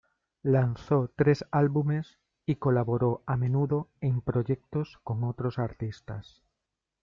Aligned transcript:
Lanzó 0.41 1.11
tres 1.15 1.45
álbumes, 1.51 2.17
y 2.47 2.55
colaboró 2.55 3.21
a 3.27 3.37
menudo 3.37 3.91
en 4.01 4.21
proyectos 4.21 4.97
con 5.03 5.23
otros 5.23 5.59
artistas. 5.59 6.41